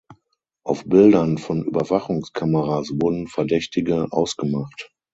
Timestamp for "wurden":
2.99-3.27